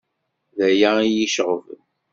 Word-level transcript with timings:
D 0.57 0.59
aya 0.67 0.91
iyi-iceɣben. 1.01 1.81